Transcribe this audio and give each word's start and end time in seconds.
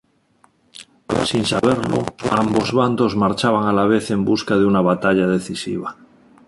Sin 1.29 1.43
saberlo, 1.51 1.99
ambos 2.41 2.69
bandos 2.79 3.15
marchaban 3.23 3.67
a 3.67 3.71
la 3.79 3.85
vez 3.93 4.09
en 4.09 4.25
busca 4.25 4.57
de 4.57 4.65
una 4.65 4.81
batalla 4.81 5.27
decisiva. 5.27 5.95